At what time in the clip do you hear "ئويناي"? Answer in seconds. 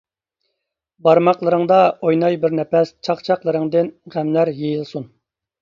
2.07-2.39